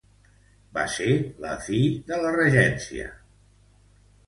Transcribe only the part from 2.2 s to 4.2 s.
la regència d'Espartero.